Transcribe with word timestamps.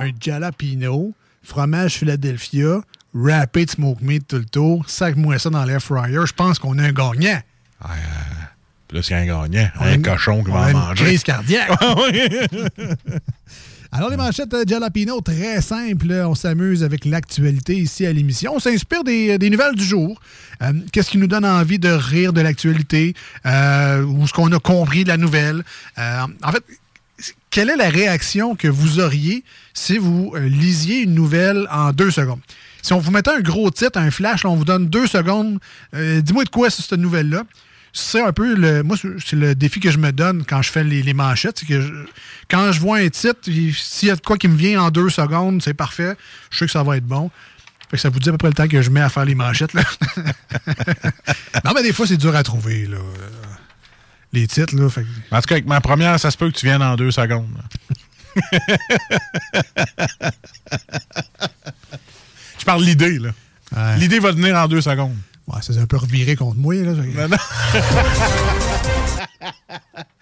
un 0.00 0.10
jalapeno, 0.20 1.12
fromage 1.42 1.94
Philadelphia, 1.98 2.80
râpé 3.14 3.64
de 3.64 3.70
smoke 3.70 4.02
meat 4.02 4.26
tout 4.28 4.36
le 4.36 4.44
tour, 4.44 4.84
sac-moi 4.88 5.38
ça 5.38 5.50
dans 5.50 5.64
l'air 5.64 5.80
fryer, 5.82 6.20
je 6.26 6.32
pense 6.32 6.58
qu'on 6.58 6.78
a 6.78 6.82
un 6.84 6.92
gagnant. 6.92 7.40
Plus 8.88 9.08
qu'un 9.08 9.24
gagnant, 9.26 9.68
On 9.80 9.84
a 9.84 9.88
un 9.90 10.00
cochon 10.02 10.44
qui 10.44 10.50
va 10.50 10.60
en 10.60 10.68
une 10.68 10.72
manger. 10.76 11.04
crise 11.04 11.22
cardiaque. 11.24 11.70
Oui. 11.96 12.28
Alors, 13.92 14.10
les 14.10 14.16
manchettes 14.16 14.52
euh, 14.52 14.64
Jalapino, 14.66 15.20
très 15.22 15.60
simples. 15.62 16.12
On 16.26 16.34
s'amuse 16.34 16.82
avec 16.84 17.04
l'actualité 17.04 17.76
ici 17.76 18.04
à 18.04 18.12
l'émission. 18.12 18.52
On 18.56 18.58
s'inspire 18.58 19.04
des, 19.04 19.38
des 19.38 19.48
nouvelles 19.48 19.74
du 19.76 19.84
jour. 19.84 20.20
Euh, 20.62 20.72
Qu'est-ce 20.92 21.08
qui 21.10 21.18
nous 21.18 21.28
donne 21.28 21.46
envie 21.46 21.78
de 21.78 21.88
rire 21.88 22.32
de 22.32 22.40
l'actualité 22.40 23.14
euh, 23.46 24.02
ou 24.02 24.26
ce 24.26 24.32
qu'on 24.32 24.52
a 24.52 24.58
compris 24.58 25.04
de 25.04 25.08
la 25.08 25.16
nouvelle? 25.16 25.62
Euh, 25.98 26.20
en 26.42 26.52
fait, 26.52 26.62
quelle 27.56 27.70
est 27.70 27.76
la 27.76 27.88
réaction 27.88 28.54
que 28.54 28.68
vous 28.68 29.00
auriez 29.00 29.42
si 29.72 29.96
vous 29.96 30.30
euh, 30.34 30.46
lisiez 30.46 31.00
une 31.00 31.14
nouvelle 31.14 31.66
en 31.70 31.90
deux 31.90 32.10
secondes? 32.10 32.40
Si 32.82 32.92
on 32.92 32.98
vous 32.98 33.10
mettait 33.10 33.30
un 33.30 33.40
gros 33.40 33.70
titre, 33.70 33.98
un 33.98 34.10
flash, 34.10 34.44
on 34.44 34.56
vous 34.56 34.66
donne 34.66 34.90
deux 34.90 35.06
secondes, 35.06 35.58
euh, 35.94 36.20
dis-moi 36.20 36.44
de 36.44 36.50
quoi 36.50 36.68
c'est 36.68 36.82
cette 36.82 37.00
nouvelle-là. 37.00 37.44
C'est 37.94 38.20
un 38.20 38.34
peu 38.34 38.54
le. 38.54 38.82
Moi, 38.82 38.98
c'est 38.98 39.36
le 39.36 39.54
défi 39.54 39.80
que 39.80 39.90
je 39.90 39.96
me 39.96 40.12
donne 40.12 40.44
quand 40.46 40.60
je 40.60 40.70
fais 40.70 40.84
les, 40.84 41.14
manchettes. 41.14 41.60
C'est 41.60 41.66
que 41.66 42.04
quand 42.50 42.72
je 42.72 42.80
vois 42.80 42.98
un 42.98 43.08
titre, 43.08 43.40
il- 43.46 43.74
s'il 43.74 44.08
y 44.08 44.10
a 44.10 44.16
de 44.16 44.20
quoi 44.20 44.36
qui 44.36 44.48
me 44.48 44.56
vient 44.56 44.82
en 44.82 44.90
deux 44.90 45.08
secondes, 45.08 45.62
c'est 45.62 45.72
parfait. 45.72 46.14
Je 46.50 46.58
sais 46.58 46.66
que 46.66 46.72
ça 46.72 46.82
va 46.82 46.98
être 46.98 47.06
bon. 47.06 47.30
Fait 47.90 47.96
que 47.96 48.02
ça 48.02 48.10
vous 48.10 48.20
dit 48.20 48.28
à 48.28 48.32
peu 48.32 48.38
près 48.38 48.48
le 48.48 48.54
temps 48.54 48.68
que 48.68 48.82
je 48.82 48.90
mets 48.90 49.00
à 49.00 49.08
faire 49.08 49.24
les 49.24 49.34
manchettes. 49.34 49.72
Là. 49.72 49.82
non, 51.64 51.70
mais 51.74 51.82
des 51.82 51.94
fois, 51.94 52.06
c'est 52.06 52.18
dur 52.18 52.36
à 52.36 52.42
trouver. 52.42 52.86
Là. 52.86 52.98
Les 54.32 54.46
titres, 54.46 54.74
là. 54.76 54.88
Fait 54.90 55.02
que- 55.02 55.06
En 55.34 55.40
tout 55.40 55.46
cas, 55.48 55.54
avec 55.54 55.66
ma 55.66 55.80
première, 55.80 56.18
ça 56.20 56.30
se 56.30 56.36
peut 56.36 56.50
que 56.50 56.56
tu 56.56 56.66
viennes 56.66 56.82
en 56.82 56.96
deux 56.96 57.10
secondes. 57.10 57.48
Je 62.58 62.64
parle 62.64 62.80
de 62.82 62.86
l'idée, 62.86 63.18
là. 63.18 63.30
Ouais. 63.76 63.96
L'idée 63.98 64.18
va 64.18 64.32
venir 64.32 64.56
en 64.56 64.68
deux 64.68 64.80
secondes. 64.80 65.16
Ouais, 65.46 65.62
ça 65.62 65.72
s'est 65.72 65.78
un 65.80 65.86
peu 65.86 65.96
reviré 65.96 66.34
contre 66.36 66.56
moi. 66.58 66.74
Là. 66.74 66.92
Non, 66.92 67.28
non. 67.28 67.36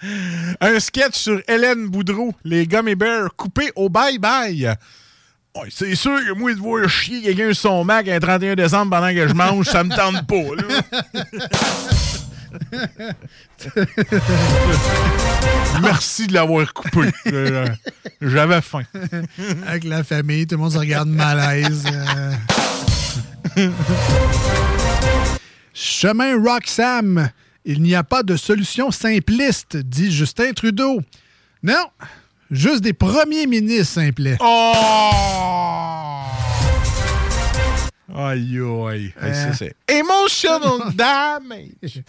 un 0.61 0.81
sketch 0.81 1.15
sur 1.17 1.41
Hélène 1.49 1.89
Boudreau, 1.89 2.35
les 2.45 2.67
Gummy 2.67 2.95
Bears 2.95 3.31
coupés 3.37 3.73
au 3.75 3.89
bye-bye. 3.89 4.77
Ouais, 5.57 5.69
c'est 5.71 5.95
sûr 5.95 6.19
que 6.27 6.33
moi, 6.33 6.53
de 6.53 6.59
voir 6.59 6.89
chier 6.89 7.23
quelqu'un 7.23 7.53
sur 7.55 7.71
son 7.71 7.85
Mac 7.85 8.09
un 8.09 8.19
31 8.19 8.55
décembre 8.57 8.91
pendant 8.91 9.15
que 9.15 9.29
je 9.29 9.35
mange, 9.35 9.67
ça 9.67 9.85
me 9.85 9.95
tente 9.95 10.27
pas. 10.27 10.55
là. 10.57 11.23
Merci 15.83 16.27
de 16.27 16.35
l'avoir 16.35 16.73
coupé. 16.73 17.11
Euh, 17.27 17.67
J'avais 18.21 18.61
faim. 18.61 18.83
Avec 19.67 19.85
la 19.85 20.05
famille, 20.05 20.47
tout 20.47 20.57
le 20.57 20.63
monde 20.63 20.73
se 20.73 20.79
regarde 20.79 21.09
malaise. 21.09 21.85
euh. 23.59 23.71
Chemin 25.73 26.37
Roxham. 26.41 27.29
Il 27.65 27.83
n'y 27.83 27.95
a 27.95 28.05
pas 28.05 28.23
de 28.23 28.37
solution 28.37 28.91
simpliste, 28.91 29.77
dit 29.79 30.13
Justin 30.13 30.53
Trudeau. 30.53 31.01
Non, 31.63 31.87
juste 32.51 32.83
des 32.83 32.93
premiers 32.93 33.47
ministres 33.47 33.95
simplets. 34.03 34.37
Oh! 34.41 36.04
Aïe, 38.13 38.59
aïe. 38.91 39.15
Ça, 39.33 39.53
c'est 39.55 39.75
emotional 39.89 40.93
damage. 40.95 42.03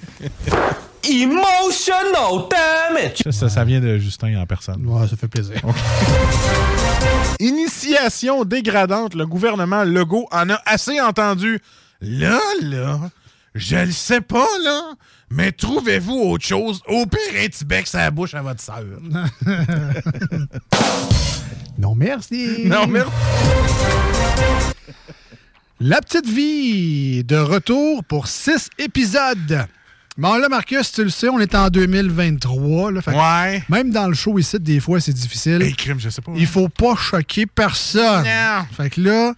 Emotional 1.03 2.49
damage. 2.49 3.17
Ça, 3.23 3.31
ça, 3.31 3.49
ça 3.49 3.63
vient 3.63 3.79
de 3.79 3.97
Justin 3.97 4.35
en 4.41 4.45
personne. 4.45 4.85
Ouais, 4.85 5.07
ça 5.07 5.15
fait 5.15 5.27
plaisir. 5.27 5.55
Initiation 7.39 8.43
dégradante. 8.43 9.13
Le 9.15 9.25
gouvernement 9.25 9.83
Legault 9.83 10.27
en 10.31 10.49
a 10.49 10.59
assez 10.65 10.99
entendu. 10.99 11.59
Là, 12.01 12.39
là, 12.61 12.99
je 13.53 13.77
le 13.77 13.91
sais 13.91 14.21
pas, 14.21 14.47
là, 14.63 14.93
mais 15.29 15.51
trouvez-vous 15.53 16.13
autre 16.13 16.45
chose? 16.45 16.81
Au 16.87 17.05
pire, 17.05 17.19
un 17.41 17.47
petit 17.47 17.63
bec 17.65 17.91
la 17.93 18.11
bouche 18.11 18.33
à 18.33 18.41
votre 18.41 18.61
sœur. 18.61 18.83
Non, 21.77 21.93
merci. 21.93 22.61
non, 22.65 22.87
merci. 22.87 23.11
La 25.79 26.01
petite 26.01 26.27
vie, 26.29 27.23
de 27.23 27.35
retour 27.35 28.03
pour 28.05 28.27
six 28.27 28.69
épisodes. 28.77 29.65
Bon, 30.17 30.37
là, 30.37 30.47
Marcus, 30.47 30.89
tu 30.93 31.03
le 31.03 31.09
sais, 31.09 31.27
on 31.27 31.39
est 31.41 31.53
en 31.55 31.67
2023. 31.69 32.91
Là, 32.93 33.01
fait 33.01 33.11
que 33.11 33.17
Ouais. 33.17 33.63
Même 33.67 33.91
dans 33.91 34.07
le 34.07 34.13
show 34.13 34.39
ici, 34.39 34.57
des 34.59 34.79
fois, 34.79 35.01
c'est 35.01 35.11
difficile. 35.11 35.61
Hey, 35.61 35.73
crime, 35.75 35.99
je 35.99 36.07
sais 36.09 36.21
pas. 36.21 36.31
Il 36.37 36.47
faut 36.47 36.69
pas 36.69 36.95
choquer 36.95 37.45
personne. 37.45 38.23
Non. 38.23 38.65
Fait 38.71 38.89
que 38.89 39.01
là, 39.01 39.33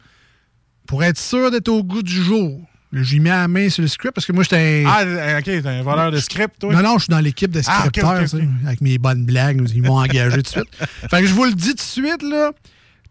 pour 0.85 1.03
être 1.03 1.17
sûr 1.17 1.49
d'être 1.49 1.69
au 1.69 1.83
goût 1.83 2.03
du 2.03 2.23
jour, 2.23 2.61
j'ai 2.93 3.17
mis 3.17 3.29
la 3.29 3.47
main 3.47 3.69
sur 3.71 3.81
le 3.81 3.87
script 3.87 4.13
parce 4.13 4.27
que 4.27 4.31
moi, 4.33 4.43
j'étais. 4.43 4.83
un- 4.85 4.89
Ah, 4.89 5.01
euh, 5.01 5.39
ok, 5.39 5.43
t'es 5.45 5.67
un 5.67 5.81
voleur 5.81 6.11
de 6.11 6.19
script, 6.19 6.59
toi? 6.59 6.71
Non, 6.71 6.83
non, 6.83 6.93
je 6.99 7.05
suis 7.05 7.09
dans 7.11 7.19
l'équipe 7.19 7.49
de 7.49 7.61
Ah, 7.65 7.79
scripteurs, 7.79 8.23
avec 8.67 8.81
mes 8.81 8.99
bonnes 8.99 9.25
blagues. 9.25 9.67
Ils 9.73 9.81
m'ont 9.81 9.97
engagé 9.97 10.35
tout 10.37 10.41
de 10.43 10.47
suite. 10.47 10.69
Fait 11.09 11.21
que 11.21 11.25
je 11.25 11.33
vous 11.33 11.45
le 11.45 11.53
dis 11.53 11.69
tout 11.69 11.75
de 11.77 11.81
suite, 11.81 12.21
là. 12.21 12.51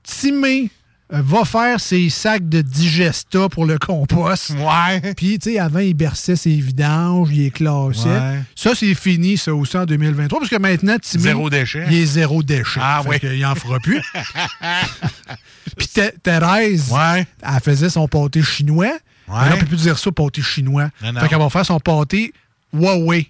Timé 0.05 0.71
va 1.09 1.45
faire 1.45 1.79
ses 1.81 2.09
sacs 2.11 2.49
de 2.49 2.63
digesta 2.63 3.49
pour 3.49 3.65
le 3.65 3.79
compost. 3.79 4.51
Ouais. 4.51 5.15
Puis, 5.15 5.39
tu 5.39 5.53
sais, 5.53 5.59
avant, 5.59 5.79
il 5.79 5.95
berçait 5.95 6.35
ses 6.37 6.57
vidanges, 6.57 7.29
il 7.31 7.45
les 7.45 7.51
classait. 7.51 8.09
Ouais. 8.09 8.41
Ça, 8.57 8.75
c'est 8.75 8.95
fini, 8.95 9.37
ça, 9.39 9.55
aussi 9.55 9.77
en 9.77 9.85
2023, 9.87 10.41
parce 10.41 10.51
que 10.51 10.57
maintenant, 10.57 10.97
Timé... 10.99 11.23
Zéro 11.23 11.49
déchet. 11.51 11.85
Il 11.89 11.95
est 11.99 12.07
zéro 12.07 12.43
déchet. 12.43 12.81
Ah, 12.83 13.03
Fait 13.05 13.09
oui. 13.09 13.21
qu'il 13.21 13.47
en 13.47 13.55
fera 13.55 13.79
plus. 13.79 14.03
Puis 15.77 15.89
Thé- 15.89 16.13
Thérèse, 16.23 16.91
Ouais. 16.91 17.27
elle 17.43 17.61
faisait 17.63 17.91
son 17.91 18.09
pâté 18.09 18.43
chinois. 18.43 18.87
Ouais. 19.29 19.35
Elle 19.47 19.55
ne 19.55 19.61
peut 19.61 19.67
plus 19.67 19.77
dire 19.83 19.99
ça, 19.99 20.11
pâté 20.13 20.43
chinois. 20.43 20.89
Non, 21.03 21.13
non. 21.13 21.21
Fait 21.21 21.29
qu'elle 21.29 21.39
va 21.39 21.51
faire 21.51 21.67
son 21.67 21.81
pâté 21.81 22.33
Huawei. 22.73 23.29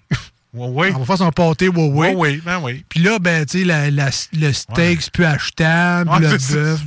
Ouais, 0.57 0.69
ouais. 0.69 0.89
Elle 0.89 0.99
va 0.99 1.05
faire 1.05 1.19
son 1.19 1.31
pâté 1.31 1.67
Huawei. 1.67 2.11
Ouais, 2.11 2.15
ouais, 2.15 2.41
ben 2.45 2.59
oui. 2.63 2.85
Puis 2.89 3.01
là, 3.01 3.19
ben, 3.19 3.45
tu 3.45 3.59
sais, 3.61 3.65
la- 3.65 3.91
la- 3.91 4.11
le 4.33 4.53
steak, 4.53 5.03
c'est 5.03 5.13
plus 5.13 5.25
achetable, 5.25 6.11
Ouais, 6.11 6.21
le 6.21 6.29
bœuf. 6.29 6.81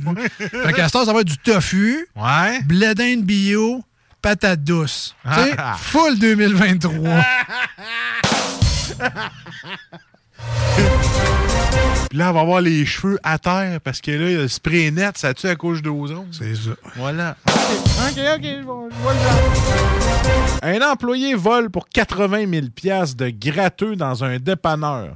fait 0.64 0.72
qu'à 0.72 0.88
ce 0.88 0.92
temps, 0.92 1.04
ça 1.04 1.12
va 1.12 1.20
être 1.20 1.28
du 1.28 1.38
tofu, 1.38 2.06
Ouais. 2.16 2.60
blé 2.64 2.94
d'Inde 2.94 3.24
bio, 3.24 3.82
patate 4.20 4.64
douce. 4.64 5.14
Tu 5.24 5.34
sais, 5.34 5.54
Ah. 5.56 5.76
full 5.78 6.18
2023. 6.18 7.24
Puis 12.08 12.18
là, 12.18 12.30
on 12.30 12.32
va 12.32 12.40
avoir 12.40 12.60
les 12.60 12.84
cheveux 12.84 13.18
à 13.22 13.38
terre 13.38 13.80
parce 13.82 14.00
que 14.00 14.10
là, 14.10 14.30
il 14.30 14.32
y 14.32 14.36
a 14.36 14.40
le 14.40 14.48
spray 14.48 14.90
net, 14.90 15.16
ça 15.16 15.32
tue 15.32 15.46
à 15.46 15.54
cause 15.54 15.80
d'ozone. 15.80 16.26
C'est 16.32 16.54
ça. 16.56 16.70
Voilà. 16.96 17.36
OK, 17.46 17.54
OK, 17.54 18.18
OK, 18.36 18.42
je 18.42 18.62
vois, 18.62 18.88
je 18.90 18.96
vois 18.96 19.12
le 19.14 19.18
genre. 19.20 20.60
Un 20.62 20.92
employé 20.92 21.34
vole 21.34 21.70
pour 21.70 21.88
80 21.88 22.50
000 22.50 22.66
piastres 22.74 23.16
de 23.16 23.30
gratteux 23.30 23.94
dans 23.94 24.24
un 24.24 24.38
dépanneur. 24.38 25.14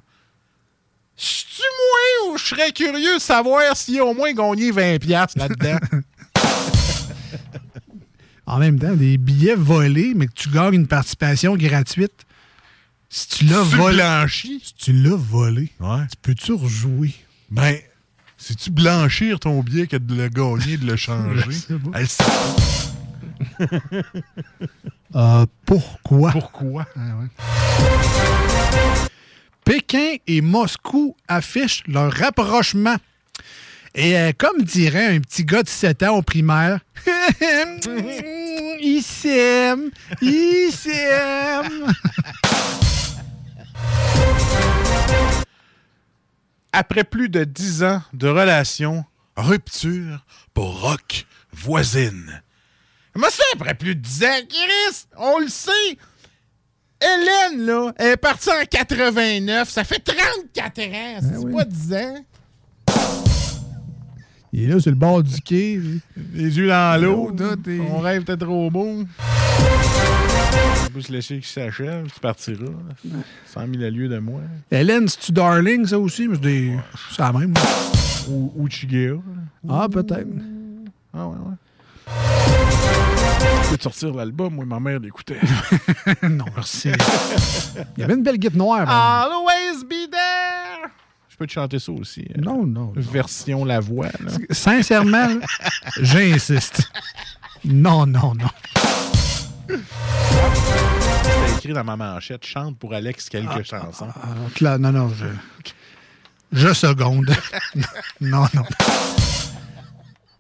C'est-tu 1.17 1.63
moi 1.63 2.33
ou 2.33 2.39
je 2.39 2.45
serais 2.45 2.71
curieux 2.73 3.17
de 3.17 3.21
savoir 3.21 3.77
s'il 3.77 3.99
a 3.99 4.05
au 4.05 4.15
moins 4.15 4.33
gagné 4.33 4.71
20 4.71 4.99
piastres 4.99 5.39
là-dedans? 5.39 5.79
En 8.47 8.59
même 8.59 8.79
temps, 8.79 8.95
des 8.95 9.17
billets 9.17 9.55
volés, 9.55 10.13
mais 10.15 10.27
que 10.27 10.35
tu 10.35 10.51
gagnes 10.51 10.75
une 10.75 10.87
participation 10.87 11.57
gratuite. 11.57 12.13
Si 13.17 13.29
tu 13.29 13.45
l'as 13.45 13.63
Tu 13.71 13.77
volé. 13.77 13.97
blanchi? 13.99 14.61
Si 14.65 14.75
tu 14.75 14.93
l'as 14.93 15.15
volé, 15.15 15.71
Ouais. 15.79 16.01
tu 16.11 16.17
peux-tu 16.21 16.53
rejouer? 16.53 17.15
Ben, 17.49 17.77
C'est-tu 18.37 18.73
blanchir 18.73 19.39
ton 19.39 19.61
billet 19.63 19.87
que 19.87 19.97
de 19.97 20.17
le 20.17 20.29
gagner, 20.29 20.77
de 20.77 20.85
le 20.85 20.97
changer? 20.97 21.45
Elle 21.95 22.09
sait. 22.09 22.25
Euh, 25.15 25.47
pourquoi? 25.65 26.33
Pourquoi? 26.33 26.87
Ah 26.97 27.19
ouais. 27.21 27.29
Pékin 29.65 30.17
et 30.27 30.41
Moscou 30.41 31.15
affichent 31.29 31.85
leur 31.87 32.13
rapprochement. 32.13 32.97
Et 33.95 34.19
euh, 34.19 34.33
comme 34.37 34.63
dirait 34.63 35.15
un 35.15 35.21
petit 35.21 35.45
gars 35.45 35.63
de 35.63 35.69
7 35.69 36.03
ans 36.03 36.17
au 36.17 36.23
primaire, 36.23 36.81
ils 38.83 39.03
s'aiment, 39.05 39.91
ils 40.21 40.73
s'aiment. 40.73 41.93
Après 46.77 47.05
plus 47.05 47.29
de 47.29 47.45
dix 47.45 47.85
ans 47.85 48.03
de 48.15 48.27
relation, 48.27 49.05
rupture 49.37 50.25
pour 50.55 50.81
Rock 50.81 51.25
voisine. 51.53 52.43
Comment 53.13 53.31
ça, 53.31 53.45
après 53.55 53.75
plus 53.75 53.95
de 53.95 54.01
dix 54.01 54.25
ans, 54.25 54.41
Chris? 54.49 55.07
On 55.17 55.39
le 55.39 55.47
sait! 55.47 55.71
Hélène, 57.01 57.65
là, 57.65 57.93
elle 57.97 58.13
est 58.15 58.17
partie 58.17 58.51
en 58.51 58.65
89. 58.69 59.71
Ça 59.71 59.85
fait 59.85 60.01
34 60.01 60.81
ans. 60.81 61.19
C'est 61.21 61.37
oui. 61.45 61.53
pas 61.53 61.65
10 61.65 61.95
ans. 61.95 62.25
Il 64.53 64.65
est 64.65 64.75
là 64.75 64.81
sur 64.81 64.91
le 64.91 64.97
bord 64.97 65.23
du 65.23 65.41
quai. 65.43 65.81
Les 66.33 66.59
yeux 66.59 66.67
dans 66.67 67.01
l'eau. 67.01 67.31
Ton 67.37 68.01
rêve 68.01 68.23
était 68.23 68.37
trop 68.37 68.69
beau. 68.69 69.05
Se 71.01 71.13
laisser 71.13 71.35
qu'il 71.35 71.45
s'achève. 71.45 72.07
Tu 72.13 72.21
partiras. 72.21 72.65
100 73.47 73.61
000 73.75 73.83
à 73.85 73.91
lieu 73.91 74.09
de 74.09 74.19
moi. 74.19 74.41
Hélène, 74.71 75.07
c'est-tu 75.09 75.33
Darling, 75.33 75.85
ça 75.87 75.99
aussi? 75.99 76.29
Mais 76.29 76.37
c'est 76.37 76.41
des- 76.43 76.77
c'est 77.11 77.21
la 77.23 77.33
même. 77.33 77.53
Ou, 78.29 78.53
ou 78.57 78.71
Chiguea. 78.71 79.17
Ah, 79.69 79.87
peut-être. 79.91 80.29
Ah 81.13 81.27
ouais, 81.29 81.37
ouais. 81.37 82.13
Je 83.65 83.71
peux 83.71 83.77
te 83.77 83.83
sortir 83.83 84.15
l'album, 84.15 84.55
moi, 84.55 84.65
ma 84.65 84.81
mère 84.81 84.99
l'écoutait. 85.01 85.41
non, 86.23 86.45
merci. 86.55 86.91
Il 87.97 88.01
y 88.01 88.05
avait 88.05 88.15
une 88.15 88.23
belle 88.23 88.39
guitare 88.39 88.57
noire. 88.57 88.87
Ben. 88.87 88.93
Always 88.93 89.85
be 89.85 90.11
there! 90.11 90.91
Je 91.29 91.37
peux 91.37 91.47
te 91.47 91.53
chanter 91.53 91.79
ça 91.81 91.93
aussi. 91.93 92.25
euh, 92.37 92.41
Non, 92.41 92.65
non. 92.65 92.87
non. 92.87 92.93
Version 92.97 93.65
la 93.65 93.81
voix. 93.81 94.07
là. 94.07 94.31
Sincèrement, 94.51 95.29
j'insiste. 96.01 96.91
Non, 97.65 98.07
non, 98.07 98.35
non. 98.35 98.49
C'était 99.69 101.53
écrit 101.57 101.73
dans 101.73 101.85
ma 101.85 101.97
manchette. 101.97 102.45
Chante 102.47 102.79
pour 102.79 102.95
Alex 102.95 103.29
quelques 103.29 103.65
chansons. 103.65 104.09
Alors, 104.23 104.51
Cla- 104.55 104.79
non, 104.79 104.93
non, 104.93 105.09
je. 105.15 105.27
Je 106.53 106.73
seconde. 106.73 107.35
non, 108.21 108.47
non. 108.55 108.65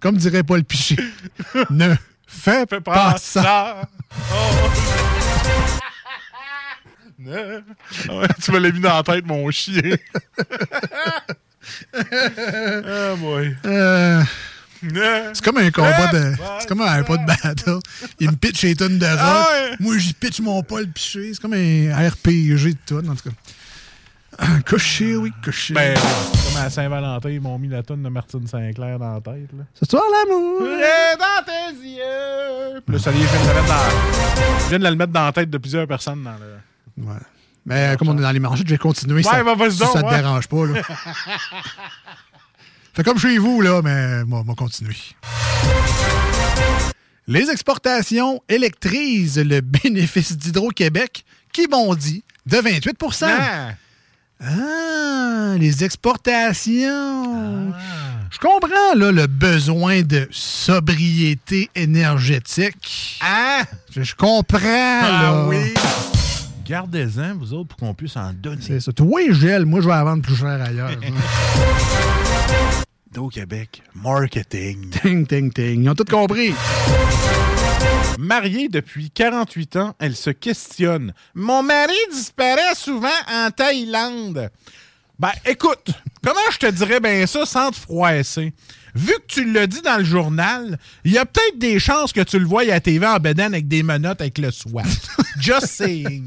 Comme 0.00 0.17
dirait 0.17 0.43
Paul 0.43 0.62
Piché, 0.65 0.97
ne 1.71 1.94
fais, 2.26 2.67
pas, 2.67 2.81
pas 2.81 3.17
ça. 3.19 3.43
ça! 3.43 3.88
Oh. 4.32 4.69
Ne- 7.19 7.62
Ah 8.09 8.17
ouais, 8.19 8.27
tu 8.43 8.53
me 8.53 8.59
l'as 8.59 8.70
mis 8.70 8.81
dans 8.81 8.94
la 8.97 9.03
tête, 9.03 9.25
mon 9.25 9.50
chien. 9.50 9.81
ah, 11.94 13.15
boy. 13.17 13.56
Euh, 13.65 14.23
c'est 15.32 15.44
comme 15.44 15.58
un 15.58 15.70
combat 15.70 16.08
de. 16.08 16.34
C'est 16.60 16.69
comme 16.69 16.81
un 16.81 17.02
pas 17.02 17.16
de 17.16 17.26
battle. 17.26 17.78
Il 18.20 18.31
me 18.31 18.36
pitch 18.36 18.62
les 18.62 18.76
tonnes 18.76 18.98
de 18.98 19.06
rock. 19.06 19.19
Ah 19.20 19.46
ouais. 19.52 19.76
Moi, 19.81 19.98
j'y 19.98 20.12
pitch 20.12 20.40
mon 20.40 20.62
Paul 20.62 20.86
Piché. 20.88 21.32
C'est 21.32 21.40
comme 21.40 21.54
un 21.54 22.08
RPG 22.08 22.70
de 22.70 22.76
tout, 22.86 22.98
en 22.98 23.14
tout 23.14 23.31
cas. 23.31 23.36
Couché, 24.69 25.16
oui, 25.16 25.32
couché. 25.44 25.75
Ben, 25.75 25.94
comme 25.94 26.62
à 26.62 26.70
Saint-Valentin, 26.70 27.31
ils 27.31 27.40
m'ont 27.40 27.58
mis 27.58 27.69
la 27.69 27.82
tonne 27.82 28.02
de 28.02 28.08
Martine 28.08 28.46
Sinclair 28.46 28.98
dans 28.98 29.14
la 29.14 29.20
tête. 29.20 29.50
Là. 29.56 29.64
Ce 29.75 29.84
soir, 29.84 30.02
l'amour. 30.10 30.60
Dans 30.60 31.44
tes 31.44 31.86
yeux. 31.86 32.81
Puis 32.84 32.96
là, 32.96 32.98
ça 32.98 33.12
y 33.12 33.22
est, 33.22 33.26
je 33.26 33.28
viens 33.28 33.42
de 33.42 33.48
la 33.48 33.54
mettre 33.54 33.69
dans, 33.69 34.58
je 34.58 34.69
viens 34.69 34.78
de 34.78 34.84
la 34.84 34.94
mettre 34.94 35.12
dans 35.12 35.25
la 35.25 35.32
tête 35.32 35.50
de 35.50 35.58
plusieurs 35.58 35.86
personnes 35.86 36.25
dans 36.25 36.32
le. 36.32 37.06
Ouais. 37.06 37.19
Mais 37.66 37.94
euh, 37.94 37.96
comme 37.96 38.08
on 38.08 38.19
est 38.19 38.22
dans 38.22 38.31
les 38.31 38.40
manchettes, 38.40 38.66
je 38.66 38.72
vais 38.72 38.78
continuer. 38.78 39.22
ça, 39.22 39.42
bah, 39.42 39.54
vas-y 39.54 39.72
si 39.72 39.78
donc, 39.78 39.92
ça 39.92 40.02
te 40.02 40.06
ouais. 40.06 40.16
dérange 40.16 40.48
pas. 40.48 40.66
Là. 40.66 40.82
Fait 42.94 43.02
comme 43.02 43.19
chez 43.19 43.38
vous, 43.38 43.61
là, 43.61 43.81
mais 43.82 44.25
moi, 44.25 44.43
moi 44.44 44.55
continuer. 44.55 44.96
Les 47.26 47.50
exportations 47.50 48.41
électrisent 48.49 49.38
le 49.38 49.61
bénéfice 49.82 50.37
d'Hydro-Québec 50.37 51.25
qui 51.52 51.67
bondit 51.67 52.23
de 52.46 52.58
28 52.58 52.96
Ah. 53.23 53.70
Ah, 54.41 55.55
les 55.58 55.82
exportations. 55.85 57.73
Ah. 57.73 57.79
Je 58.31 58.38
comprends 58.38 58.94
là, 58.96 59.11
le 59.11 59.26
besoin 59.26 60.02
de 60.02 60.29
sobriété 60.31 61.70
énergétique. 61.75 63.19
Ah! 63.23 63.62
Je, 63.91 64.02
je 64.02 64.14
comprends. 64.14 64.61
là. 64.61 65.49
Gardez-en, 66.67 67.35
vous 67.37 67.52
autres, 67.52 67.69
pour 67.69 67.79
qu'on 67.79 67.94
puisse 67.94 68.17
en 68.17 68.32
donner. 68.32 68.62
C'est 68.62 68.81
ça. 68.81 68.93
Toi, 68.93 69.20
gel, 69.32 69.67
moi, 69.67 69.81
je 69.81 69.87
vais 69.87 69.94
la 69.94 70.05
vendre 70.05 70.23
plus 70.23 70.37
cher 70.37 70.61
ailleurs. 70.62 70.91
Au 73.16 73.28
Québec, 73.28 73.82
marketing. 73.94 74.90
ting, 75.02 75.26
ting, 75.26 75.52
ting. 75.52 75.82
Ils 75.82 75.88
ont 75.88 75.94
tout 75.94 76.05
compris. 76.05 76.52
Mariée 78.19 78.69
depuis 78.69 79.11
48 79.11 79.76
ans, 79.76 79.94
elle 80.00 80.16
se 80.16 80.31
questionne. 80.31 81.12
Mon 81.34 81.62
mari 81.62 81.94
disparaît 82.12 82.75
souvent 82.75 83.08
en 83.32 83.50
Thaïlande. 83.50 84.50
Ben, 85.19 85.31
écoute, 85.46 85.90
comment 86.25 86.40
je 86.50 86.58
te 86.58 86.66
dirais 86.66 86.99
bien 86.99 87.26
ça 87.26 87.46
sans 87.46 87.70
te 87.70 87.76
froisser? 87.76 88.52
Vu 88.94 89.12
que 89.12 89.26
tu 89.28 89.52
l'as 89.52 89.67
dit 89.67 89.82
dans 89.82 89.99
le 89.99 90.05
journal, 90.05 90.78
il 91.05 91.12
y 91.12 91.19
a 91.19 91.25
peut-être 91.25 91.58
des 91.58 91.78
chances 91.78 92.12
que 92.12 92.20
tu 92.20 92.38
le 92.38 92.46
voies 92.46 92.72
à 92.72 92.81
TV 92.81 93.06
en 93.06 93.19
bedaine 93.19 93.55
avec 93.55 93.69
des 93.69 93.82
menottes 93.82 94.20
avec 94.20 94.38
le 94.38 94.50
SWAT. 94.50 94.82
Just 95.40 95.67
saying. 95.67 96.26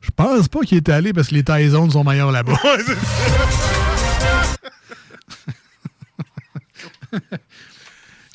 Je 0.00 0.10
pense 0.14 0.48
pas 0.48 0.60
qu'il 0.60 0.76
est 0.76 0.88
allé 0.88 1.12
parce 1.12 1.28
que 1.28 1.34
les 1.34 1.44
Taizones 1.44 1.90
sont 1.90 2.04
meilleurs 2.04 2.30
là-bas. 2.32 2.60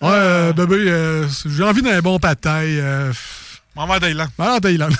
Ouais, 0.01 0.11
euh, 0.11 0.53
bébé, 0.53 0.75
euh, 0.87 1.27
j'ai 1.45 1.63
envie 1.63 1.81
d'un 1.81 1.99
bon 1.99 2.19
pâte 2.19 2.39
taille. 2.41 2.79
Euh, 2.79 3.11
en 3.75 3.99
Thaïlande. 3.99 4.29
va 4.37 4.53
en 4.55 4.59
Thaïlande. 4.59 4.95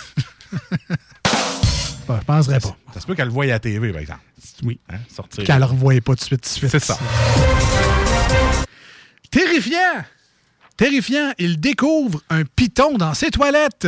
Bon, 2.06 2.18
je 2.20 2.26
penserais 2.26 2.60
pas. 2.60 2.76
Ça 2.94 3.00
se 3.00 3.06
peut 3.06 3.16
qu'elle 3.16 3.28
le 3.28 3.34
voie 3.34 3.46
à 3.46 3.48
la 3.48 3.60
TV, 3.60 3.94
par 3.94 4.02
exemple. 4.02 4.20
Oui. 4.64 4.78
Hein, 4.90 4.98
sortir. 5.14 5.46
Qu'elle 5.46 5.60
le 5.60 5.66
revoyait 5.66 6.02
pas 6.02 6.16
tout 6.16 6.20
de 6.20 6.24
suite, 6.24 6.42
tout 6.42 6.50
de 6.50 6.54
suite. 6.54 6.72
C'est 6.72 6.84
ça. 6.84 7.00
Terrifiant! 9.32 10.04
Terrifiant, 10.76 11.32
il 11.38 11.62
découvre 11.62 12.22
un 12.30 12.44
python 12.44 12.98
dans 12.98 13.14
ses 13.14 13.32
toilettes. 13.32 13.88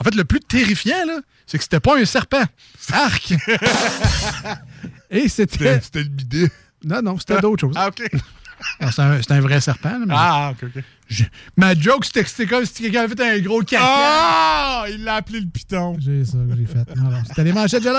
En 0.00 0.04
fait, 0.04 0.14
le 0.14 0.24
plus 0.24 0.40
terrifiant, 0.40 1.04
là, 1.06 1.20
c'est 1.46 1.58
que 1.58 1.64
c'était 1.64 1.80
pas 1.80 1.98
un 1.98 2.04
serpent. 2.06 2.44
Arc! 2.92 3.34
Et 5.14 5.28
c'était. 5.28 5.80
C'était 5.80 6.00
le 6.02 6.08
bidet. 6.08 6.50
Non, 6.84 7.00
non, 7.02 7.18
c'était 7.18 7.40
d'autres 7.40 7.60
choses. 7.62 7.74
Ah, 7.76 7.88
OK. 7.88 8.02
C'est 8.92 9.00
un, 9.02 9.20
un 9.28 9.40
vrai 9.40 9.60
serpent. 9.60 9.90
là, 9.90 10.04
mais 10.06 10.14
Ah, 10.16 10.52
OK, 10.52 10.68
OK. 10.74 10.82
je- 11.08 11.24
Ma 11.56 11.74
joke, 11.74 12.04
c'était 12.04 12.22
que 12.24 12.30
c'était 12.30 12.46
comme 12.46 12.64
si 12.64 12.82
quelqu'un 12.82 13.02
avait 13.02 13.14
fait 13.14 13.36
un 13.36 13.40
gros 13.40 13.60
caca. 13.62 13.82
Ah! 13.84 14.84
Il 14.88 15.04
l'a 15.04 15.16
appelé 15.16 15.40
le 15.40 15.46
piton. 15.46 15.96
J'ai 16.00 16.24
ça 16.24 16.38
que 16.38 16.56
j'ai 16.56 16.66
fait. 16.66 16.86
C'était 17.28 17.44
les 17.44 17.52
manchettes 17.52 17.82
de. 17.82 17.90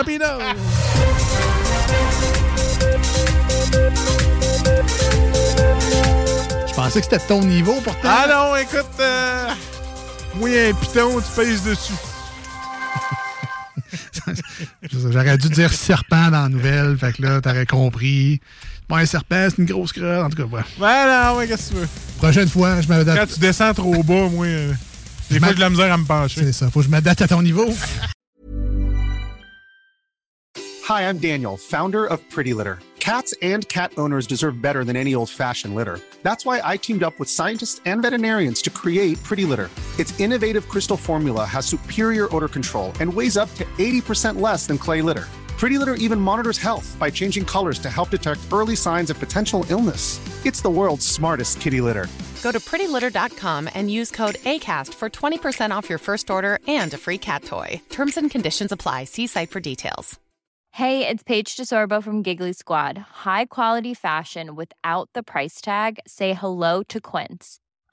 Je 6.68 6.74
pensais 6.74 7.00
que 7.00 7.06
c'était 7.06 7.18
de 7.18 7.28
ton 7.28 7.42
niveau, 7.44 7.80
pourtant. 7.82 8.00
Ah 8.10 8.28
non, 8.30 8.56
écoute, 8.56 8.86
euh, 9.00 9.48
moi, 10.36 10.50
un 10.50 10.74
piton, 10.74 11.20
tu 11.22 11.28
pèses 11.36 11.64
dessus. 11.64 11.94
J'aurais 15.12 15.38
dû 15.38 15.50
dire 15.50 15.72
serpent 15.74 16.30
dans 16.32 16.44
la 16.44 16.50
nouvelle, 16.50 16.98
fait 16.98 17.14
que 17.14 17.22
là, 17.22 17.42
t'aurais 17.42 17.66
compris. 17.66 18.40
Pas 18.88 19.00
un 19.00 19.06
serpent, 19.06 19.48
c'est 19.50 19.58
une 19.58 19.66
grosse 19.66 19.92
crotte. 19.94 20.26
En 20.26 20.30
tout 20.30 20.38
cas, 20.38 20.44
voilà. 20.46 20.66
Ben 20.80 21.32
non, 21.32 21.38
ouais, 21.38 21.48
qu'est-ce 21.48 21.70
que 21.70 21.74
tu 21.76 21.82
veux? 21.82 21.88
Prochaine 22.18 22.48
fois, 22.50 22.82
je 22.82 22.88
Quand 22.88 22.94
m'adapte. 22.98 23.34
tu 23.34 23.40
descends 23.40 23.74
trop 23.74 24.04
bas, 24.04 24.30
moi, 24.30 24.46
euh, 24.46 24.72
des 25.32 25.40
fois, 25.40 25.50
j'ai 25.50 25.56
de 25.56 25.60
la 25.60 25.70
misère 25.70 25.92
à 25.94 25.98
me 25.98 26.06
pencher. 26.06 26.42
C'est 26.44 26.54
ça, 26.54 26.70
faut 26.70 26.80
que 26.82 26.86
je 26.86 26.92
m'adapte 26.92 27.22
à 27.22 27.28
ton 27.28 27.42
niveau. 27.42 27.68
Hi, 30.88 31.02
I'm 31.10 31.18
Daniel, 31.18 31.58
founder 31.58 32.06
of 32.06 32.20
Pretty 32.30 32.54
Litter. 32.54 32.78
Cats 33.00 33.34
and 33.42 33.68
cat 33.70 33.92
owners 33.98 34.28
deserve 34.28 34.62
better 34.62 34.84
than 34.84 34.96
any 34.96 35.16
old 35.16 35.30
fashioned 35.30 35.76
litter. 35.76 36.00
That's 36.24 36.46
why 36.46 36.60
I 36.64 36.78
teamed 36.78 37.04
up 37.04 37.14
with 37.20 37.28
scientists 37.30 37.82
and 37.86 38.02
veterinarians 38.02 38.62
to 38.64 38.70
create 38.70 39.22
Pretty 39.24 39.46
Litter. 39.46 39.70
Its 40.00 40.20
innovative 40.20 40.68
crystal 40.70 40.98
formula 40.98 41.46
has 41.46 41.66
superior 41.66 42.34
odor 42.36 42.48
control 42.48 42.94
and 43.00 43.14
weighs 43.14 43.38
up 43.38 43.54
to 43.56 43.66
80% 43.78 44.40
less 44.40 44.68
than 44.68 44.78
clay 44.78 45.02
litter. 45.02 45.26
Pretty 45.58 45.78
Litter 45.78 45.96
even 45.96 46.20
monitors 46.20 46.58
health 46.58 46.96
by 47.00 47.10
changing 47.10 47.46
colors 47.46 47.80
to 47.80 47.90
help 47.90 48.10
detect 48.10 48.42
early 48.52 48.76
signs 48.76 49.10
of 49.10 49.20
potential 49.20 49.66
illness. 49.70 50.20
It's 50.46 50.62
the 50.62 50.70
world's 50.70 51.08
smartest 51.08 51.62
kitty 51.62 51.82
litter. 51.82 52.08
Go 52.44 52.52
to 52.52 52.60
prettylitter.com 52.60 53.70
and 53.74 53.90
use 53.90 54.12
code 54.12 54.36
ACAST 54.36 54.94
for 54.94 55.10
20% 55.10 55.72
off 55.72 55.90
your 55.90 55.98
first 55.98 56.30
order 56.30 56.60
and 56.68 56.94
a 56.94 56.98
free 56.98 57.18
cat 57.18 57.44
toy. 57.44 57.82
Terms 57.90 58.18
and 58.18 58.30
conditions 58.30 58.72
apply. 58.72 59.06
See 59.06 59.28
site 59.28 59.50
for 59.50 59.60
details. 59.60 60.20
Hey, 60.72 61.08
it's 61.08 61.24
Paige 61.24 61.56
DeSorbo 61.56 62.04
from 62.04 62.22
Giggly 62.22 62.52
Squad. 62.52 62.98
High 63.24 63.46
quality 63.46 63.94
fashion 63.94 64.56
without 64.56 65.10
the 65.14 65.24
price 65.24 65.62
tag. 65.62 66.00
Say 66.06 66.34
hello 66.34 66.84
to 66.90 67.00
Quince. 67.00 67.60